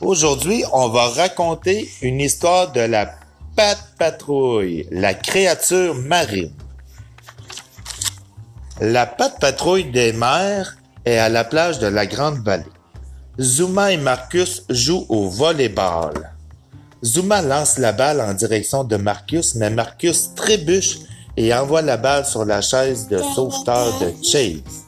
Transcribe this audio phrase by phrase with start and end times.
[0.00, 3.16] Aujourd'hui, on va raconter une histoire de la
[3.56, 6.52] Patte Patrouille, la créature marine.
[8.80, 12.62] La Patte Patrouille des mers est à la plage de la Grande Vallée.
[13.40, 16.30] Zuma et Marcus jouent au volleyball.
[17.04, 21.00] Zuma lance la balle en direction de Marcus, mais Marcus trébuche
[21.36, 24.84] et envoie la balle sur la chaise de sauveteur de Chase.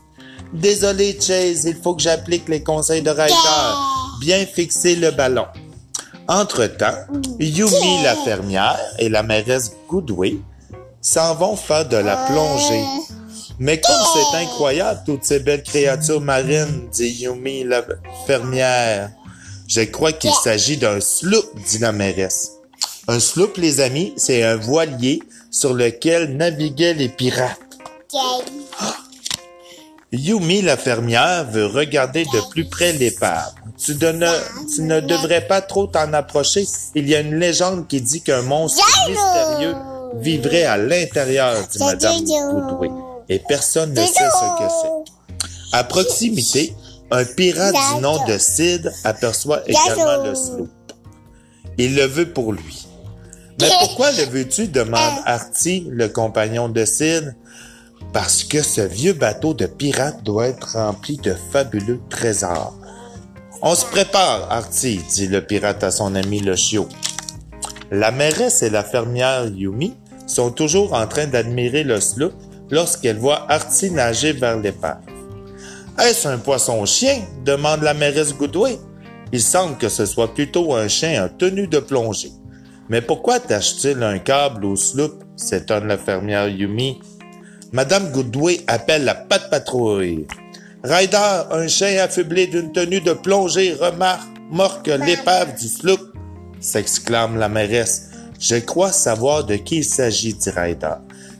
[0.52, 3.99] Désolé Chase, il faut que j'applique les conseils de Ryder.
[4.20, 5.46] Bien fixer le ballon.
[6.28, 7.06] Entre-temps,
[7.38, 10.36] Yumi la fermière et la mairesse Goodway
[11.00, 12.84] s'en vont faire de la plongée.
[13.58, 17.82] Mais comme c'est incroyable, toutes ces belles créatures marines, dit Yumi la
[18.26, 19.10] fermière.
[19.66, 22.52] Je crois qu'il s'agit d'un sloop, dit la mairesse.
[23.08, 27.58] Un sloop, les amis, c'est un voilier sur lequel naviguaient les pirates.
[30.12, 33.52] Yumi, la fermière, veut regarder de plus près l'épave.
[33.82, 36.66] Tu, tu ne devrais pas trop t'en approcher.
[36.94, 39.74] Il y a une légende qui dit qu'un monstre mystérieux
[40.16, 42.90] vivrait à l'intérieur, dit Madame Goodway.
[43.28, 45.48] Et personne ne sait ce que c'est.
[45.72, 46.74] À proximité,
[47.10, 50.68] un pirate du nom de Sid aperçoit également le sloop.
[51.78, 52.86] Il le veut pour lui.
[53.60, 54.68] Mais pourquoi le veux-tu?
[54.68, 57.34] demande Artie, le compagnon de Sid.
[58.12, 62.74] Parce que ce vieux bateau de pirate doit être rempli de fabuleux trésors.
[63.62, 66.88] On se prépare, Artie, dit le pirate à son ami le chiot.
[67.90, 69.94] La mairesse et la fermière Yumi
[70.26, 72.32] sont toujours en train d'admirer le sloop
[72.70, 75.00] lorsqu'elle voit Artie nager vers l'épave.
[75.98, 77.20] Est-ce un poisson-chien?
[77.44, 78.78] demande la mairesse Goodway.
[79.30, 82.32] Il semble que ce soit plutôt un chien en tenue de plongée.
[82.88, 85.22] Mais pourquoi tâche-t-il un câble au sloop?
[85.36, 86.98] s'étonne la fermière Yumi.
[87.72, 90.26] Madame Goodway appelle la patte patrouille.
[90.82, 96.00] Ryder, un chien affublé d'une tenue de plongée, remarque l'épave du sloop,
[96.58, 98.08] s'exclame la mairesse.
[98.38, 100.94] Je crois savoir de qui il s'agit, dit Ryder.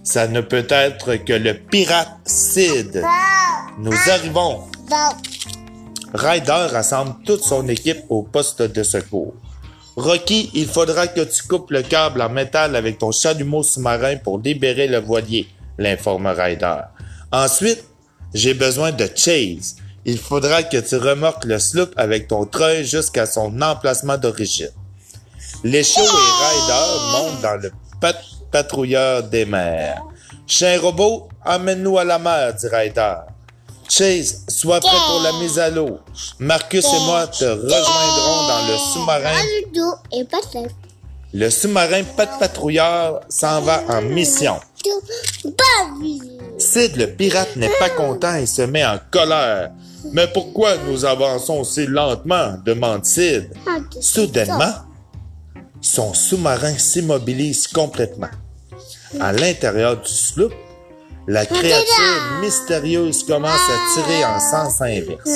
[0.05, 3.03] Ça ne peut être que le pirate Sid.
[3.79, 4.65] Nous arrivons.
[6.13, 9.33] Ryder rassemble toute son équipe au poste de secours.
[9.97, 14.39] Rocky, il faudra que tu coupes le câble en métal avec ton chalumeau sous-marin pour
[14.39, 15.49] libérer le voilier
[15.79, 16.81] l'informe Ryder.
[17.33, 17.85] Ensuite,
[18.35, 19.77] j'ai besoin de Chase.
[20.05, 24.71] Il faudra que tu remorques le sloop avec ton treuil jusqu'à son emplacement d'origine.
[25.63, 27.71] Les shows et Ryder montent dans le
[28.51, 30.03] patrouilleur des mers.
[30.47, 33.17] Chien robot, amène-nous à la mer, dit Ryder.
[33.89, 35.99] Chase, sois prêt pour la mise à l'eau.
[36.39, 39.43] Marcus et moi te rejoindrons dans le sous-marin.
[41.33, 42.03] Le sous-marin
[42.39, 44.59] patrouilleur s'en va en mission.
[46.61, 49.73] Sid le pirate n'est pas content et se met en colère.
[50.13, 52.55] Mais pourquoi nous avançons si lentement?
[52.65, 53.51] demande Sid.
[54.01, 54.75] Soudainement,
[55.81, 58.31] son sous-marin s'immobilise complètement.
[59.19, 60.53] À l'intérieur du sloop,
[61.27, 65.31] la créature mystérieuse commence à tirer en sens inverse.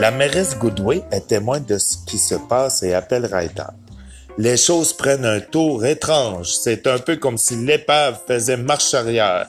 [0.00, 3.64] La mairesse Goodway est témoin de ce qui se passe et appelle Ryder
[4.38, 6.52] les choses prennent un tour étrange.
[6.52, 9.46] C'est un peu comme si l'épave faisait marche arrière.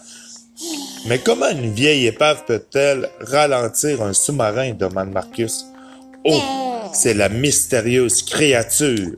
[1.07, 5.65] Mais comment une vieille épave peut-elle ralentir un sous-marin demande Marcus.
[6.25, 6.41] Oh,
[6.93, 9.15] c'est la mystérieuse créature.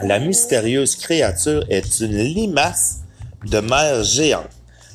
[0.00, 3.00] La mystérieuse créature est une limace
[3.44, 4.48] de mer géante.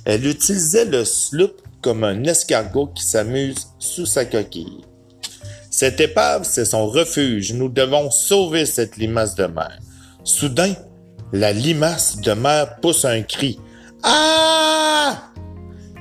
[0.06, 4.82] Elle utilisait le sloop comme un escargot qui s'amuse sous sa coquille.
[5.78, 7.54] Cette épave, c'est son refuge.
[7.54, 9.78] Nous devons sauver cette limace de mer.
[10.24, 10.74] Soudain,
[11.32, 13.60] la limace de mer pousse un cri.
[14.02, 15.22] Ah!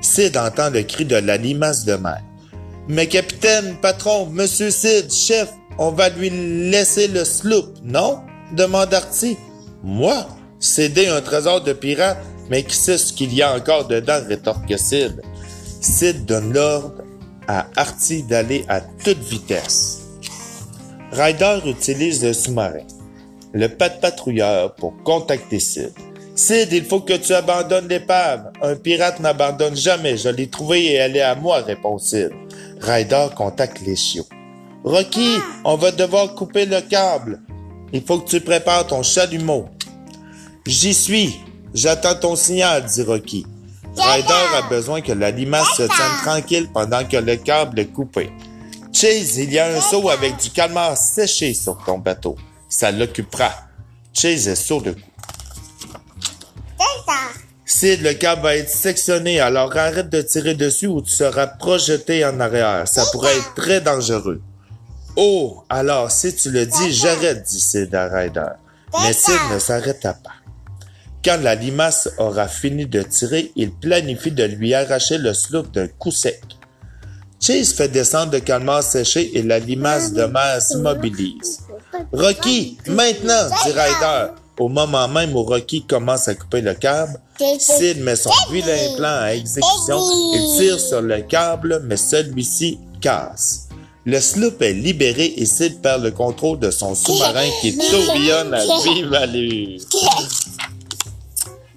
[0.00, 2.22] Sid entend le cri de la limace de mer.
[2.88, 8.20] Mais capitaine, patron, monsieur Sid, chef, on va lui laisser le sloop, non?
[8.56, 9.36] demande Artie.
[9.82, 10.26] Moi?
[10.58, 12.16] Céder un trésor de pirate?
[12.48, 14.20] Mais qui sait ce qu'il y a encore dedans?
[14.26, 15.20] rétorque Sid.
[15.82, 17.02] Sid donne l'ordre
[17.48, 20.02] à Artie d'aller à toute vitesse.
[21.12, 22.86] Ryder utilise le sous-marin,
[23.52, 25.92] le pas de patrouilleur pour contacter Sid.
[26.34, 28.52] Sid, il faut que tu abandonnes l'épave.
[28.60, 30.18] Un pirate n'abandonne jamais.
[30.18, 32.30] Je l'ai trouvé et elle est à moi, répond Sid.
[32.80, 34.26] Ryder contacte les chiots.
[34.84, 37.40] Rocky, on va devoir couper le câble.
[37.92, 39.66] Il faut que tu prépares ton chalumeau.
[40.66, 41.40] J'y suis.
[41.72, 43.46] J'attends ton signal, dit Rocky.
[43.96, 48.30] Ryder a besoin que la limace se tienne tranquille pendant que le câble est coupé.
[48.92, 52.36] Chase, il y a un seau avec du calmar séché sur ton bateau.
[52.68, 53.50] Ça l'occupera.
[54.12, 55.00] Chase est sur le coup.
[57.66, 62.24] Sid, le câble va être sectionné, alors arrête de tirer dessus ou tu seras projeté
[62.24, 62.88] en arrière.
[62.88, 64.40] Ça pourrait être très dangereux.
[65.16, 68.52] Oh, alors si tu le dis, j'arrête, dit Sid à Ryder.
[69.02, 70.35] Mais Sid ne s'arrêta pas.
[71.26, 75.88] Quand la limace aura fini de tirer, il planifie de lui arracher le sloop d'un
[75.88, 76.40] coup sec.
[77.40, 81.62] Chase fait descendre le calmar séché et la limace de mer s'immobilise.
[82.12, 84.34] Rocky, maintenant, dit Ryder.
[84.60, 87.18] Au moment même où Rocky commence à couper le câble,
[87.58, 89.98] Sid met son vilain plan à exécution
[90.32, 93.66] et tire sur le câble, mais celui-ci casse.
[94.04, 98.62] Le sloop est libéré et Sid perd le contrôle de son sous-marin qui tourbillonne à
[98.84, 99.80] vive allure.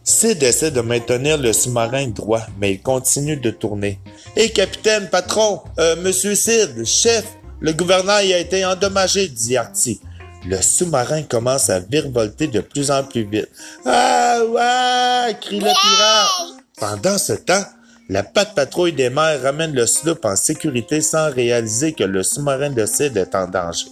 [0.10, 4.00] Sid essaie de maintenir le sous-marin droit, mais il continue de tourner.
[4.36, 7.26] Hé, capitaine, patron, euh, monsieur Sid, chef,
[7.60, 10.02] le gouverneur a été endommagé, dit Artie.
[10.48, 13.50] Le sous-marin commence à virevolter de plus en plus vite.
[13.86, 15.38] Ah ouais!
[15.40, 16.64] crie le pirate.
[16.80, 17.64] Pendant ce temps,
[18.10, 22.72] la patte patrouille des mers ramène le sloop en sécurité sans réaliser que le sous-marin
[22.72, 23.86] de Sid est en danger.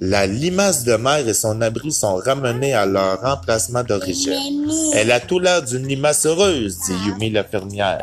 [0.00, 4.68] La limace de mer et son abri sont ramenés à leur emplacement d'origine.
[4.94, 8.00] Elle a tout l'air d'une limace heureuse, dit Yumi la fermière.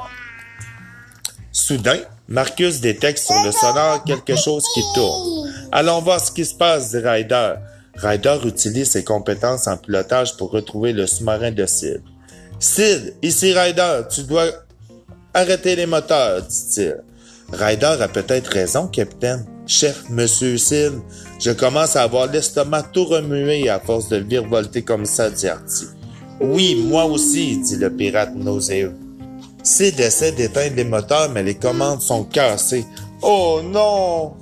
[1.52, 5.52] Soudain, Marcus détecte sur le sonore quelque chose qui tourne.
[5.72, 7.56] Allons voir ce qui se passe, dit Ryder.
[7.96, 12.02] Ryder utilise ses compétences en pilotage pour retrouver le sous-marin de Sid.
[12.58, 14.46] Sid, ici Ryder, tu dois
[15.34, 16.98] arrêter les moteurs, dit-il.
[17.52, 19.46] Ryder a peut-être raison, capitaine.
[19.68, 20.94] Chef, monsieur Sid,
[21.42, 25.88] je commence à avoir l'estomac tout remué à force de virevolter comme ça, dit Artie.
[26.40, 28.94] Oui, moi aussi, dit le pirate nauséeux.
[29.64, 32.86] Sid essaie d'éteindre les moteurs, mais les commandes sont cassées.
[33.22, 34.34] Oh non!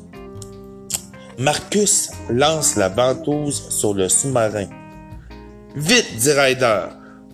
[1.38, 4.68] Marcus lance la ventouse sur le sous-marin.
[5.76, 6.88] Vite, dit Ryder.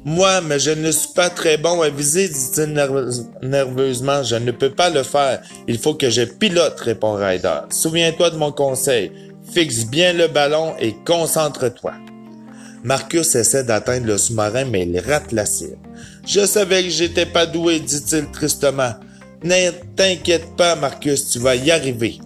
[0.04, 2.74] Moi, mais je ne suis pas très bon à viser, dit-il
[3.42, 4.22] nerveusement.
[4.22, 5.42] Je ne peux pas le faire.
[5.68, 7.62] Il faut que je pilote, répond Ryder.
[7.72, 9.12] Souviens-toi de mon conseil.
[9.52, 11.94] Fixe bien le ballon et concentre-toi.
[12.84, 15.78] Marcus essaie d'atteindre le sous-marin, mais il rate la cible.
[16.26, 18.94] Je savais que j'étais pas doué, dit-il tristement.
[19.44, 22.20] Ne t'inquiète pas, Marcus, tu vas y arriver.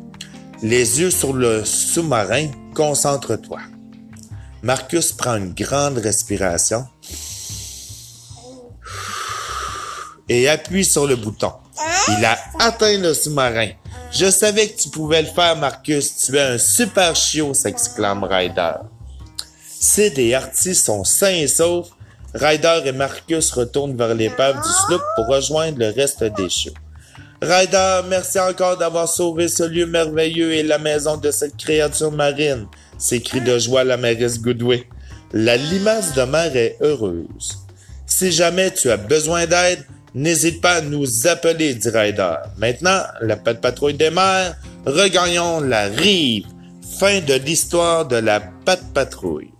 [0.61, 3.59] Les yeux sur le sous-marin, concentre-toi.
[4.61, 6.85] Marcus prend une grande respiration
[10.27, 11.53] et appuie sur le bouton.
[12.09, 13.69] Il a atteint le sous-marin.
[14.11, 16.15] Je savais que tu pouvais le faire, Marcus.
[16.25, 18.73] Tu es un super chiot, s'exclame Ryder.
[19.67, 21.89] Sid et Artie sont sains et saufs.
[22.33, 26.73] Ryder et Marcus retournent vers l'épave du sloop pour rejoindre le reste des chiots.
[27.41, 32.67] Ryder, merci encore d'avoir sauvé ce lieu merveilleux et la maison de cette créature marine,
[32.97, 34.85] s'écrie de joie la mairesse Goodway.
[35.31, 37.59] La limace de mer est heureuse.
[38.05, 39.85] Si jamais tu as besoin d'aide,
[40.15, 42.35] n'hésite pas à nous appeler, dit Ryder.
[42.57, 46.45] Maintenant, la patrouille des mers, regagnons la rive.
[46.99, 49.51] Fin de l'histoire de la patte patrouille.